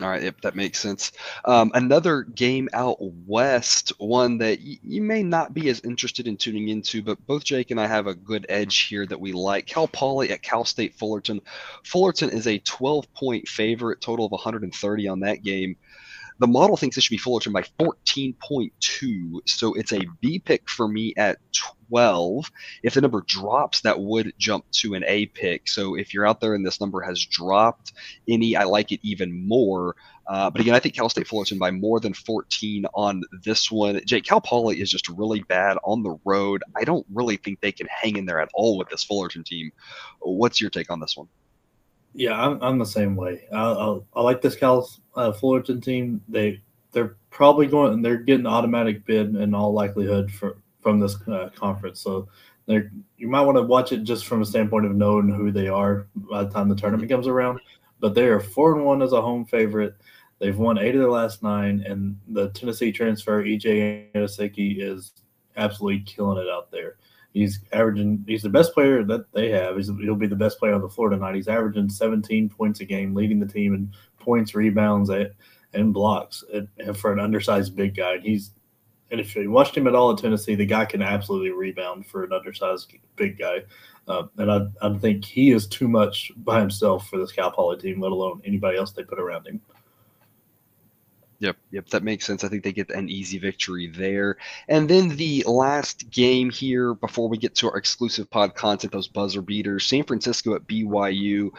All 0.00 0.08
right, 0.08 0.22
yep, 0.22 0.40
that 0.42 0.54
makes 0.54 0.78
sense. 0.78 1.10
Um, 1.44 1.72
another 1.74 2.22
game 2.22 2.68
out 2.72 2.98
west, 3.00 3.92
one 3.98 4.38
that 4.38 4.60
y- 4.60 4.78
you 4.84 5.02
may 5.02 5.24
not 5.24 5.54
be 5.54 5.68
as 5.70 5.80
interested 5.80 6.28
in 6.28 6.36
tuning 6.36 6.68
into, 6.68 7.02
but 7.02 7.26
both 7.26 7.42
Jake 7.42 7.72
and 7.72 7.80
I 7.80 7.88
have 7.88 8.06
a 8.06 8.14
good 8.14 8.46
edge 8.48 8.82
here 8.82 9.04
that 9.06 9.20
we 9.20 9.32
like. 9.32 9.66
Cal 9.66 9.88
Poly 9.88 10.30
at 10.30 10.42
Cal 10.42 10.64
State 10.64 10.94
Fullerton. 10.94 11.40
Fullerton 11.84 12.30
is 12.30 12.46
a 12.46 12.58
12 12.58 13.12
point 13.12 13.48
favorite, 13.48 14.00
total 14.00 14.26
of 14.26 14.30
130 14.30 15.08
on 15.08 15.20
that 15.20 15.42
game. 15.42 15.76
The 16.40 16.46
model 16.46 16.76
thinks 16.76 16.96
it 16.96 17.02
should 17.02 17.10
be 17.10 17.18
Fullerton 17.18 17.52
by 17.52 17.62
14.2, 17.80 19.40
so 19.46 19.74
it's 19.74 19.92
a 19.92 20.06
B 20.20 20.38
pick 20.38 20.68
for 20.68 20.86
me 20.86 21.12
at 21.16 21.38
12. 21.88 22.50
If 22.82 22.94
the 22.94 23.00
number 23.00 23.24
drops, 23.26 23.80
that 23.80 24.00
would 24.00 24.32
jump 24.38 24.64
to 24.72 24.94
an 24.94 25.04
A 25.06 25.26
pick. 25.26 25.68
So 25.68 25.96
if 25.96 26.14
you're 26.14 26.26
out 26.26 26.40
there 26.40 26.54
and 26.54 26.64
this 26.64 26.80
number 26.80 27.00
has 27.00 27.24
dropped 27.24 27.92
any, 28.28 28.54
I 28.54 28.64
like 28.64 28.92
it 28.92 29.00
even 29.02 29.48
more. 29.48 29.96
Uh, 30.28 30.50
but 30.50 30.60
again, 30.60 30.74
I 30.74 30.78
think 30.78 30.94
Cal 30.94 31.08
State 31.08 31.26
Fullerton 31.26 31.58
by 31.58 31.70
more 31.70 31.98
than 31.98 32.12
14 32.12 32.84
on 32.94 33.22
this 33.42 33.70
one. 33.70 34.00
Jake, 34.04 34.24
Cal 34.24 34.40
Poly 34.40 34.80
is 34.80 34.90
just 34.90 35.08
really 35.08 35.40
bad 35.42 35.78
on 35.82 36.02
the 36.02 36.18
road. 36.24 36.62
I 36.76 36.84
don't 36.84 37.06
really 37.12 37.38
think 37.38 37.60
they 37.60 37.72
can 37.72 37.88
hang 37.90 38.16
in 38.16 38.26
there 38.26 38.40
at 38.40 38.50
all 38.54 38.76
with 38.76 38.90
this 38.90 39.02
Fullerton 39.02 39.42
team. 39.42 39.72
What's 40.20 40.60
your 40.60 40.70
take 40.70 40.90
on 40.90 41.00
this 41.00 41.16
one? 41.16 41.28
Yeah, 42.18 42.32
I'm, 42.32 42.60
I'm 42.60 42.78
the 42.78 42.84
same 42.84 43.14
way. 43.14 43.44
I, 43.52 43.62
I, 43.62 43.98
I 44.16 44.22
like 44.22 44.42
this 44.42 44.56
Cal 44.56 44.90
uh, 45.14 45.30
Fullerton 45.30 45.80
team. 45.80 46.20
They 46.28 46.60
they're 46.90 47.16
probably 47.30 47.68
going. 47.68 48.02
They're 48.02 48.16
getting 48.16 48.44
automatic 48.44 49.06
bid 49.06 49.36
in 49.36 49.54
all 49.54 49.72
likelihood 49.72 50.32
for 50.32 50.58
from 50.80 50.98
this 50.98 51.16
uh, 51.28 51.50
conference. 51.54 52.00
So 52.00 52.26
they 52.66 52.82
you 53.18 53.28
might 53.28 53.42
want 53.42 53.56
to 53.56 53.62
watch 53.62 53.92
it 53.92 54.02
just 54.02 54.26
from 54.26 54.42
a 54.42 54.44
standpoint 54.44 54.86
of 54.86 54.96
knowing 54.96 55.28
who 55.28 55.52
they 55.52 55.68
are 55.68 56.08
by 56.16 56.42
the 56.42 56.50
time 56.50 56.68
the 56.68 56.74
tournament 56.74 57.08
comes 57.08 57.28
around. 57.28 57.60
But 58.00 58.14
they 58.16 58.24
are 58.24 58.40
four 58.40 58.74
and 58.74 58.84
one 58.84 59.00
as 59.00 59.12
a 59.12 59.22
home 59.22 59.44
favorite. 59.44 59.94
They've 60.40 60.58
won 60.58 60.76
eight 60.76 60.96
of 60.96 61.00
their 61.00 61.10
last 61.12 61.44
nine, 61.44 61.84
and 61.86 62.18
the 62.26 62.48
Tennessee 62.50 62.90
transfer 62.90 63.44
EJ 63.44 64.10
Anosike 64.12 64.82
is 64.82 65.12
absolutely 65.56 66.00
killing 66.00 66.44
it 66.44 66.50
out 66.50 66.72
there. 66.72 66.96
He's 67.32 67.60
averaging. 67.72 68.24
He's 68.26 68.42
the 68.42 68.48
best 68.48 68.72
player 68.72 69.04
that 69.04 69.32
they 69.32 69.50
have. 69.50 69.76
He's, 69.76 69.88
he'll 70.00 70.14
be 70.14 70.26
the 70.26 70.36
best 70.36 70.58
player 70.58 70.74
on 70.74 70.80
the 70.80 70.88
floor 70.88 71.10
tonight. 71.10 71.34
He's 71.34 71.48
averaging 71.48 71.88
17 71.88 72.48
points 72.48 72.80
a 72.80 72.84
game, 72.84 73.14
leading 73.14 73.38
the 73.38 73.46
team 73.46 73.74
in 73.74 73.92
points, 74.18 74.54
rebounds, 74.54 75.10
and 75.74 75.92
blocks 75.92 76.42
for 76.94 77.12
an 77.12 77.20
undersized 77.20 77.76
big 77.76 77.96
guy. 77.96 78.18
He's 78.18 78.52
and 79.10 79.20
if 79.20 79.34
you 79.34 79.50
watched 79.50 79.76
him 79.76 79.86
at 79.86 79.94
all 79.94 80.12
at 80.12 80.18
Tennessee, 80.18 80.54
the 80.54 80.66
guy 80.66 80.84
can 80.84 81.02
absolutely 81.02 81.50
rebound 81.50 82.06
for 82.06 82.24
an 82.24 82.32
undersized 82.32 82.92
big 83.16 83.38
guy. 83.38 83.62
Uh, 84.06 84.24
and 84.36 84.50
I, 84.50 84.66
I 84.82 84.98
think 84.98 85.24
he 85.24 85.50
is 85.50 85.66
too 85.66 85.88
much 85.88 86.30
by 86.36 86.60
himself 86.60 87.08
for 87.08 87.18
this 87.18 87.32
Cal 87.32 87.50
Poly 87.50 87.78
team, 87.78 88.00
let 88.00 88.12
alone 88.12 88.42
anybody 88.44 88.76
else 88.76 88.92
they 88.92 89.02
put 89.02 89.18
around 89.18 89.46
him. 89.46 89.60
Yep, 91.40 91.56
yep, 91.70 91.88
that 91.90 92.02
makes 92.02 92.26
sense. 92.26 92.42
I 92.42 92.48
think 92.48 92.64
they 92.64 92.72
get 92.72 92.90
an 92.90 93.08
easy 93.08 93.38
victory 93.38 93.86
there. 93.86 94.38
And 94.66 94.90
then 94.90 95.10
the 95.10 95.44
last 95.46 96.10
game 96.10 96.50
here 96.50 96.94
before 96.94 97.28
we 97.28 97.38
get 97.38 97.54
to 97.56 97.70
our 97.70 97.76
exclusive 97.76 98.28
pod 98.28 98.56
content, 98.56 98.92
those 98.92 99.06
buzzer 99.06 99.40
beaters, 99.40 99.86
San 99.86 100.02
Francisco 100.02 100.56
at 100.56 100.66
BYU. 100.66 101.50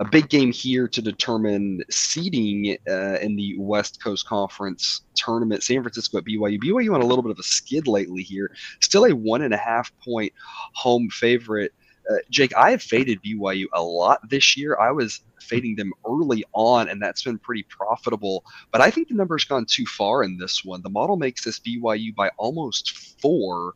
A 0.00 0.04
big 0.04 0.28
game 0.28 0.50
here 0.50 0.88
to 0.88 1.00
determine 1.00 1.84
seeding 1.88 2.78
uh, 2.90 3.18
in 3.20 3.36
the 3.36 3.54
West 3.58 4.02
Coast 4.02 4.26
Conference 4.26 5.02
tournament. 5.14 5.62
San 5.62 5.82
Francisco 5.82 6.18
at 6.18 6.24
BYU. 6.24 6.58
BYU 6.58 6.92
on 6.92 7.00
a 7.00 7.06
little 7.06 7.22
bit 7.22 7.30
of 7.30 7.38
a 7.38 7.44
skid 7.44 7.86
lately 7.86 8.24
here. 8.24 8.50
Still 8.80 9.04
a 9.04 9.14
one 9.14 9.42
and 9.42 9.54
a 9.54 9.58
half 9.58 9.92
point 10.00 10.32
home 10.72 11.08
favorite. 11.10 11.72
Uh, 12.10 12.16
Jake, 12.30 12.54
I 12.56 12.70
have 12.70 12.82
faded 12.82 13.22
BYU 13.22 13.66
a 13.72 13.82
lot 13.82 14.20
this 14.28 14.56
year. 14.56 14.78
I 14.80 14.92
was 14.92 15.20
fading 15.40 15.76
them 15.76 15.92
early 16.06 16.44
on, 16.54 16.88
and 16.88 17.02
that's 17.02 17.22
been 17.22 17.38
pretty 17.38 17.64
profitable. 17.64 18.44
But 18.72 18.80
I 18.80 18.90
think 18.90 19.08
the 19.08 19.14
number's 19.14 19.44
gone 19.44 19.66
too 19.66 19.84
far 19.84 20.22
in 20.22 20.38
this 20.38 20.64
one. 20.64 20.82
The 20.82 20.90
model 20.90 21.16
makes 21.16 21.44
this 21.44 21.60
BYU 21.60 22.14
by 22.14 22.30
almost 22.38 22.96
four. 23.20 23.74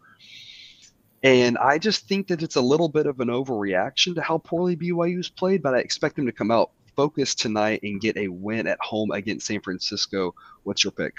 And 1.23 1.59
I 1.59 1.79
just 1.79 2.09
think 2.09 2.29
that 2.29 2.43
it's 2.43 2.57
a 2.57 2.61
little 2.61 2.89
bit 2.89 3.07
of 3.07 3.21
an 3.21 3.29
overreaction 3.29 4.15
to 4.15 4.23
how 4.23 4.39
poorly 4.39 4.77
BYU's 4.77 5.29
played, 5.29 5.62
but 5.62 5.75
I 5.75 5.79
expect 5.79 6.17
them 6.17 6.27
to 6.27 6.33
come 6.33 6.51
out 6.51 6.71
focused 6.97 7.41
tonight 7.41 7.81
and 7.83 8.01
get 8.01 8.17
a 8.17 8.29
win 8.29 8.67
at 8.67 8.79
home 8.81 9.11
against 9.12 9.47
San 9.47 9.61
Francisco. 9.61 10.35
What's 10.65 10.85
your 10.85 10.91
pick? 10.91 11.15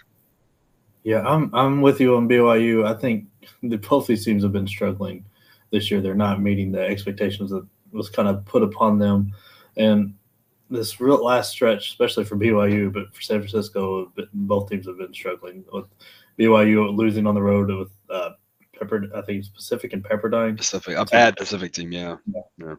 Yeah, 1.03 1.21
I'm 1.21 1.53
I'm 1.53 1.81
with 1.81 1.99
you 1.99 2.15
on 2.15 2.29
BYU. 2.29 2.85
I 2.85 2.93
think 2.97 3.25
the 3.61 3.77
both 3.77 4.07
these 4.07 4.23
teams 4.23 4.43
have 4.43 4.53
been 4.53 4.67
struggling 4.67 5.25
this 5.73 5.91
year. 5.91 5.99
They're 5.99 6.15
not 6.15 6.41
meeting 6.41 6.71
the 6.71 6.79
expectations 6.79 7.49
that 7.49 7.67
was 7.91 8.09
kind 8.09 8.29
of 8.29 8.45
put 8.45 8.63
upon 8.63 8.99
them. 8.99 9.33
And 9.75 10.13
this 10.69 11.01
real 11.01 11.23
last 11.23 11.51
stretch, 11.51 11.89
especially 11.89 12.23
for 12.23 12.37
BYU, 12.37 12.93
but 12.93 13.13
for 13.13 13.21
San 13.21 13.39
Francisco, 13.39 14.13
both 14.33 14.69
teams 14.69 14.87
have 14.87 14.97
been 14.97 15.13
struggling 15.13 15.65
with 15.73 15.85
BYU 16.39 16.95
losing 16.95 17.27
on 17.27 17.35
the 17.35 17.41
road 17.41 17.69
with 17.69 17.91
uh, 18.09 18.31
Pepper. 18.77 19.09
I 19.13 19.21
think 19.21 19.43
Pacific 19.53 19.91
and 19.91 20.03
Pepperdine. 20.03 20.55
Pacific, 20.55 20.95
a 20.95 21.05
bad 21.05 21.35
Pacific 21.35 21.73
team, 21.73 21.91
yeah. 21.91 22.15
yeah. 22.57 22.75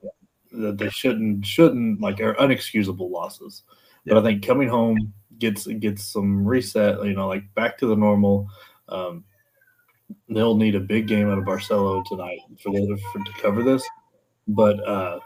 yeah. 0.52 0.70
They 0.72 0.88
shouldn't 0.88 1.44
shouldn't 1.44 2.00
like 2.00 2.20
are 2.20 2.34
unexcusable 2.34 3.10
losses. 3.10 3.64
Yeah. 4.04 4.14
But 4.14 4.20
I 4.20 4.26
think 4.26 4.46
coming 4.46 4.68
home, 4.68 5.12
gets 5.38 5.66
gets 5.66 6.04
some 6.04 6.46
reset, 6.46 7.04
you 7.04 7.14
know, 7.14 7.26
like 7.26 7.52
back 7.54 7.76
to 7.78 7.86
the 7.86 7.96
normal. 7.96 8.48
Um, 8.88 9.24
they'll 10.28 10.56
need 10.56 10.74
a 10.74 10.80
big 10.80 11.06
game 11.06 11.30
out 11.30 11.38
of 11.38 11.44
Barcello 11.44 12.02
tonight 12.06 12.40
for 12.62 12.72
for, 12.72 13.24
to 13.24 13.32
cover 13.40 13.62
this, 13.62 13.86
but 14.48 14.86
uh, 14.86 15.18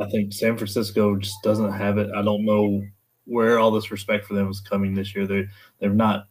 I 0.00 0.08
think 0.10 0.32
San 0.32 0.56
Francisco 0.56 1.16
just 1.16 1.42
doesn't 1.42 1.72
have 1.72 1.98
it. 1.98 2.10
I 2.14 2.22
don't 2.22 2.44
know 2.44 2.82
where 3.24 3.58
all 3.58 3.70
this 3.70 3.90
respect 3.90 4.26
for 4.26 4.34
them 4.34 4.50
is 4.50 4.60
coming 4.60 4.94
this 4.94 5.14
year. 5.14 5.26
They 5.26 5.46
they're 5.78 5.90
not 5.90 6.28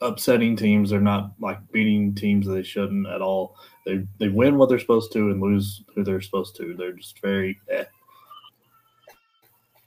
upsetting 0.00 0.56
teams. 0.56 0.90
They're 0.90 1.00
not 1.00 1.32
like 1.40 1.58
beating 1.72 2.14
teams 2.14 2.46
that 2.46 2.54
they 2.54 2.62
shouldn't 2.62 3.06
at 3.06 3.22
all. 3.22 3.56
They 3.86 4.06
they 4.18 4.28
win 4.28 4.56
what 4.56 4.68
they're 4.68 4.78
supposed 4.78 5.12
to 5.12 5.30
and 5.30 5.40
lose 5.40 5.82
who 5.94 6.04
they're 6.04 6.20
supposed 6.20 6.56
to. 6.56 6.74
They're 6.74 6.92
just 6.92 7.20
very 7.20 7.60
eh. 7.70 7.84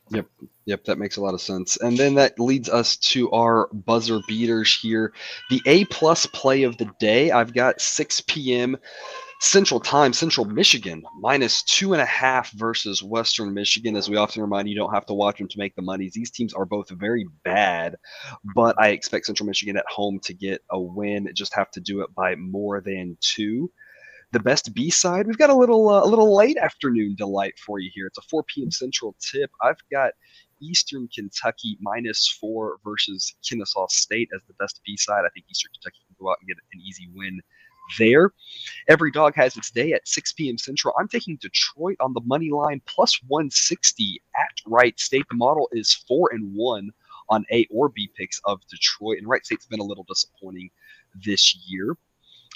Yep. 0.09 0.27
Yep, 0.65 0.83
that 0.85 0.97
makes 0.97 1.17
a 1.17 1.21
lot 1.21 1.33
of 1.33 1.41
sense. 1.41 1.77
And 1.77 1.97
then 1.97 2.15
that 2.15 2.39
leads 2.39 2.69
us 2.69 2.97
to 2.97 3.31
our 3.31 3.69
buzzer 3.71 4.19
beaters 4.27 4.77
here. 4.79 5.13
The 5.49 5.61
A 5.65 5.85
plus 5.85 6.25
play 6.25 6.63
of 6.63 6.77
the 6.77 6.89
day. 6.99 7.31
I've 7.31 7.53
got 7.53 7.79
6 7.79 8.21
p.m. 8.27 8.77
Central 9.39 9.79
Time, 9.79 10.13
Central 10.13 10.45
Michigan, 10.45 11.03
minus 11.19 11.61
two 11.63 11.93
and 11.93 12.01
a 12.01 12.05
half 12.05 12.51
versus 12.51 13.03
Western 13.03 13.53
Michigan. 13.53 13.95
As 13.95 14.09
we 14.09 14.17
often 14.17 14.41
remind 14.41 14.67
you, 14.67 14.73
you 14.73 14.79
don't 14.79 14.93
have 14.93 15.05
to 15.05 15.13
watch 15.13 15.37
them 15.37 15.47
to 15.47 15.59
make 15.59 15.75
the 15.75 15.81
money. 15.83 16.09
These 16.11 16.31
teams 16.31 16.53
are 16.53 16.65
both 16.65 16.89
very 16.89 17.25
bad, 17.43 17.95
but 18.55 18.75
I 18.79 18.89
expect 18.89 19.27
Central 19.27 19.45
Michigan 19.47 19.77
at 19.77 19.85
home 19.87 20.19
to 20.23 20.33
get 20.33 20.61
a 20.71 20.79
win. 20.79 21.29
Just 21.35 21.53
have 21.53 21.69
to 21.71 21.79
do 21.79 22.01
it 22.01 22.13
by 22.15 22.35
more 22.35 22.81
than 22.81 23.15
two 23.21 23.71
the 24.31 24.39
best 24.39 24.73
B 24.73 24.89
side. 24.89 25.27
We've 25.27 25.37
got 25.37 25.49
a 25.49 25.55
little 25.55 25.89
uh, 25.89 26.03
a 26.03 26.07
little 26.07 26.35
late 26.35 26.57
afternoon 26.57 27.15
delight 27.15 27.57
for 27.59 27.79
you 27.79 27.89
here. 27.93 28.07
It's 28.07 28.17
a 28.17 28.23
4 28.23 28.43
p.m. 28.43 28.71
Central 28.71 29.15
tip. 29.19 29.49
I've 29.61 29.79
got 29.91 30.13
Eastern 30.61 31.07
Kentucky 31.13 31.77
minus 31.81 32.27
four 32.27 32.77
versus 32.83 33.35
Kennesaw 33.47 33.87
State 33.87 34.29
as 34.35 34.41
the 34.47 34.53
best 34.55 34.81
B 34.85 34.97
side. 34.97 35.23
I 35.25 35.29
think 35.33 35.45
Eastern 35.49 35.71
Kentucky 35.73 35.99
can 36.07 36.15
go 36.19 36.31
out 36.31 36.37
and 36.39 36.47
get 36.47 36.57
an 36.73 36.81
easy 36.81 37.07
win 37.13 37.39
there. 37.97 38.31
Every 38.89 39.11
dog 39.11 39.33
has 39.35 39.55
its 39.55 39.71
day 39.71 39.93
at 39.93 40.07
6 40.07 40.33
p.m. 40.33 40.57
Central. 40.57 40.93
I'm 40.99 41.07
taking 41.07 41.37
Detroit 41.37 41.97
on 41.99 42.13
the 42.13 42.21
money 42.25 42.49
line 42.49 42.81
plus 42.85 43.19
160 43.27 44.21
at 44.35 44.61
Wright 44.65 44.99
State. 44.99 45.25
The 45.29 45.37
model 45.37 45.69
is 45.71 45.93
four 45.93 46.29
and 46.33 46.53
one 46.53 46.89
on 47.29 47.45
A 47.51 47.65
or 47.69 47.89
B 47.89 48.09
picks 48.17 48.41
of 48.45 48.59
Detroit, 48.67 49.19
and 49.19 49.27
Wright 49.27 49.45
State's 49.45 49.65
been 49.65 49.79
a 49.79 49.83
little 49.83 50.05
disappointing 50.07 50.69
this 51.25 51.55
year. 51.67 51.95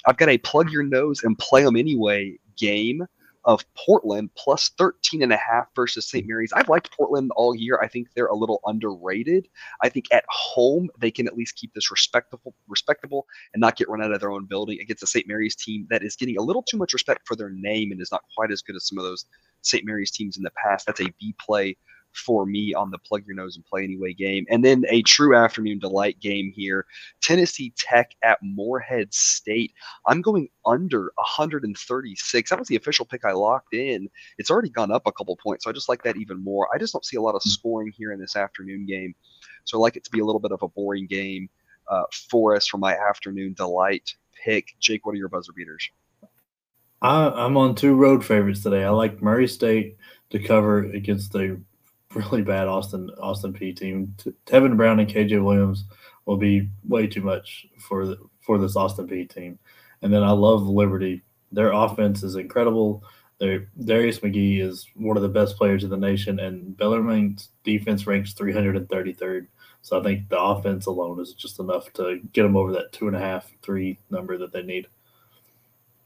I've 0.06 0.16
got 0.16 0.28
a 0.28 0.38
plug 0.38 0.70
your 0.70 0.82
nose 0.82 1.22
and 1.22 1.38
play 1.38 1.62
them 1.62 1.76
anyway 1.76 2.36
game 2.56 3.06
of 3.44 3.64
Portland 3.74 4.30
plus 4.36 4.70
13 4.78 5.22
and 5.22 5.32
a 5.32 5.36
half 5.36 5.66
versus 5.74 6.06
St. 6.06 6.26
Mary's. 6.26 6.52
I've 6.52 6.68
liked 6.68 6.96
Portland 6.96 7.30
all 7.34 7.54
year. 7.54 7.78
I 7.82 7.88
think 7.88 8.08
they're 8.14 8.26
a 8.26 8.36
little 8.36 8.60
underrated. 8.66 9.48
I 9.82 9.88
think 9.88 10.06
at 10.12 10.24
home 10.28 10.88
they 11.00 11.10
can 11.10 11.26
at 11.26 11.36
least 11.36 11.56
keep 11.56 11.74
this 11.74 11.90
respectable 11.90 12.54
respectable 12.68 13.26
and 13.52 13.60
not 13.60 13.76
get 13.76 13.88
run 13.88 14.02
out 14.02 14.12
of 14.12 14.20
their 14.20 14.30
own 14.30 14.44
building 14.44 14.78
against 14.80 15.02
a 15.02 15.06
St. 15.06 15.26
Mary's 15.26 15.56
team 15.56 15.86
that 15.90 16.04
is 16.04 16.16
getting 16.16 16.38
a 16.38 16.42
little 16.42 16.62
too 16.62 16.76
much 16.76 16.92
respect 16.92 17.26
for 17.26 17.34
their 17.34 17.50
name 17.50 17.90
and 17.90 18.00
is 18.00 18.12
not 18.12 18.22
quite 18.36 18.52
as 18.52 18.62
good 18.62 18.76
as 18.76 18.86
some 18.86 18.98
of 18.98 19.04
those 19.04 19.26
St. 19.62 19.84
Mary's 19.84 20.10
teams 20.10 20.36
in 20.36 20.42
the 20.42 20.52
past. 20.52 20.86
That's 20.86 21.00
a 21.00 21.12
B 21.18 21.34
play 21.40 21.76
for 22.12 22.46
me 22.46 22.74
on 22.74 22.90
the 22.90 22.98
plug 22.98 23.26
your 23.26 23.34
nose 23.34 23.56
and 23.56 23.64
play 23.64 23.84
anyway 23.84 24.12
game. 24.12 24.46
And 24.50 24.64
then 24.64 24.84
a 24.88 25.02
true 25.02 25.34
afternoon 25.34 25.78
delight 25.78 26.20
game 26.20 26.52
here 26.54 26.86
Tennessee 27.22 27.72
Tech 27.76 28.14
at 28.22 28.38
Morehead 28.42 29.12
State. 29.12 29.72
I'm 30.06 30.22
going 30.22 30.48
under 30.66 31.12
136. 31.16 32.50
That 32.50 32.58
was 32.58 32.68
the 32.68 32.76
official 32.76 33.04
pick 33.04 33.24
I 33.24 33.32
locked 33.32 33.74
in. 33.74 34.08
It's 34.38 34.50
already 34.50 34.70
gone 34.70 34.92
up 34.92 35.02
a 35.06 35.12
couple 35.12 35.36
points, 35.36 35.64
so 35.64 35.70
I 35.70 35.72
just 35.72 35.88
like 35.88 36.02
that 36.04 36.16
even 36.16 36.42
more. 36.42 36.68
I 36.74 36.78
just 36.78 36.92
don't 36.92 37.04
see 37.04 37.16
a 37.16 37.22
lot 37.22 37.34
of 37.34 37.42
scoring 37.42 37.92
here 37.96 38.12
in 38.12 38.20
this 38.20 38.36
afternoon 38.36 38.86
game. 38.86 39.14
So 39.64 39.78
I 39.78 39.80
like 39.80 39.96
it 39.96 40.04
to 40.04 40.10
be 40.10 40.20
a 40.20 40.24
little 40.24 40.40
bit 40.40 40.52
of 40.52 40.62
a 40.62 40.68
boring 40.68 41.06
game 41.06 41.48
uh, 41.88 42.04
for 42.30 42.54
us 42.54 42.66
for 42.66 42.78
my 42.78 42.94
afternoon 42.94 43.54
delight 43.54 44.14
pick. 44.44 44.74
Jake, 44.80 45.06
what 45.06 45.12
are 45.12 45.18
your 45.18 45.28
buzzer 45.28 45.52
beaters? 45.52 45.88
I, 47.00 47.44
am 47.44 47.56
on 47.56 47.74
two 47.74 47.94
road 47.94 48.24
favorites 48.24 48.62
today. 48.62 48.84
I 48.84 48.90
like 48.90 49.20
Murray 49.20 49.48
State 49.48 49.96
to 50.30 50.38
cover 50.38 50.84
against 50.84 51.32
the 51.32 51.60
really 52.14 52.42
bad 52.42 52.68
Austin 52.68 53.10
Austin 53.20 53.52
Peay 53.52 53.76
team. 53.76 54.14
Tevin 54.46 54.76
Brown 54.76 55.00
and 55.00 55.08
KJ 55.08 55.42
Williams 55.44 55.84
will 56.26 56.36
be 56.36 56.68
way 56.86 57.06
too 57.06 57.22
much 57.22 57.66
for 57.78 58.06
the, 58.06 58.18
for 58.40 58.58
this 58.58 58.76
Austin 58.76 59.08
Peay 59.08 59.28
team. 59.28 59.58
And 60.02 60.12
then 60.12 60.22
I 60.22 60.30
love 60.32 60.66
Liberty. 60.66 61.22
Their 61.52 61.72
offense 61.72 62.22
is 62.22 62.36
incredible. 62.36 63.04
Their 63.38 63.68
Darius 63.84 64.20
McGhee 64.20 64.60
is 64.60 64.86
one 64.94 65.16
of 65.16 65.22
the 65.22 65.28
best 65.28 65.56
players 65.56 65.84
in 65.84 65.90
the 65.90 65.96
nation, 65.96 66.38
and 66.38 66.76
Bellarmine's 66.76 67.48
defense 67.64 68.06
ranks 68.06 68.34
333rd. 68.34 69.48
So 69.82 69.98
I 69.98 70.02
think 70.02 70.28
the 70.28 70.40
offense 70.40 70.86
alone 70.86 71.20
is 71.20 71.32
just 71.32 71.58
enough 71.58 71.92
to 71.94 72.20
get 72.32 72.44
them 72.44 72.56
over 72.56 72.72
that 72.72 72.92
two 72.92 73.08
and 73.08 73.16
a 73.16 73.20
half, 73.20 73.50
three 73.62 73.98
number 74.10 74.38
that 74.38 74.52
they 74.52 74.62
need. 74.62 74.86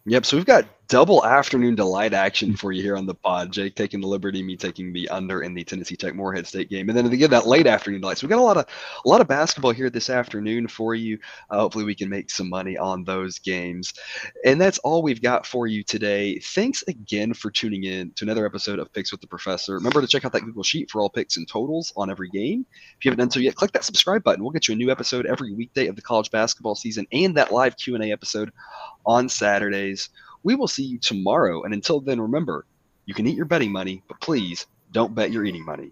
Yep. 0.06 0.24
So 0.24 0.36
we've 0.38 0.46
got 0.46 0.64
double 0.88 1.24
afternoon 1.24 1.74
delight 1.74 2.14
action 2.14 2.56
for 2.56 2.72
you 2.72 2.82
here 2.82 2.96
on 2.96 3.06
the 3.06 3.14
pod. 3.14 3.52
Jake 3.52 3.74
taking 3.74 4.00
the 4.00 4.06
liberty, 4.06 4.42
me 4.42 4.56
taking 4.56 4.92
the 4.92 5.08
under 5.08 5.42
in 5.42 5.54
the 5.54 5.64
Tennessee 5.64 5.96
Tech 5.96 6.14
Morehead 6.14 6.46
State 6.46 6.70
game, 6.70 6.88
and 6.88 6.96
then 6.96 7.06
again 7.06 7.30
that 7.30 7.46
late 7.46 7.66
afternoon 7.66 8.00
delight. 8.00 8.18
So 8.18 8.26
we 8.26 8.30
got 8.30 8.38
a 8.38 8.42
lot 8.42 8.56
of 8.56 8.66
a 9.04 9.08
lot 9.08 9.20
of 9.20 9.28
basketball 9.28 9.72
here 9.72 9.90
this 9.90 10.10
afternoon 10.10 10.68
for 10.68 10.94
you. 10.94 11.18
Uh, 11.50 11.60
hopefully, 11.60 11.84
we 11.84 11.94
can 11.94 12.08
make 12.08 12.30
some 12.30 12.48
money 12.48 12.76
on 12.76 13.04
those 13.04 13.38
games, 13.38 13.94
and 14.44 14.60
that's 14.60 14.78
all 14.78 15.02
we've 15.02 15.22
got 15.22 15.46
for 15.46 15.66
you 15.66 15.82
today. 15.82 16.38
Thanks 16.38 16.84
again 16.88 17.34
for 17.34 17.50
tuning 17.50 17.84
in 17.84 18.12
to 18.12 18.24
another 18.24 18.46
episode 18.46 18.78
of 18.78 18.92
Picks 18.92 19.12
with 19.12 19.20
the 19.20 19.26
Professor. 19.26 19.74
Remember 19.74 20.00
to 20.00 20.06
check 20.06 20.24
out 20.24 20.32
that 20.32 20.44
Google 20.44 20.62
Sheet 20.62 20.90
for 20.90 21.00
all 21.00 21.10
picks 21.10 21.36
and 21.36 21.48
totals 21.48 21.92
on 21.96 22.10
every 22.10 22.28
game. 22.28 22.64
If 22.98 23.04
you 23.04 23.10
haven't 23.10 23.24
done 23.24 23.30
so 23.30 23.40
yet, 23.40 23.54
click 23.56 23.72
that 23.72 23.84
subscribe 23.84 24.22
button. 24.22 24.42
We'll 24.42 24.52
get 24.52 24.68
you 24.68 24.74
a 24.74 24.76
new 24.76 24.90
episode 24.90 25.26
every 25.26 25.52
weekday 25.52 25.86
of 25.86 25.96
the 25.96 26.02
college 26.02 26.30
basketball 26.30 26.74
season, 26.74 27.06
and 27.12 27.36
that 27.36 27.52
live 27.52 27.76
Q 27.76 27.94
and 27.94 28.04
A 28.04 28.12
episode 28.12 28.52
on 29.04 29.28
Saturdays. 29.28 30.10
We 30.46 30.54
will 30.54 30.68
see 30.68 30.84
you 30.84 31.00
tomorrow. 31.00 31.64
And 31.64 31.74
until 31.74 32.00
then, 32.00 32.20
remember, 32.20 32.66
you 33.04 33.14
can 33.14 33.26
eat 33.26 33.34
your 33.34 33.46
betting 33.46 33.72
money, 33.72 34.04
but 34.06 34.20
please 34.20 34.64
don't 34.92 35.12
bet 35.12 35.32
your 35.32 35.44
eating 35.44 35.64
money. 35.64 35.90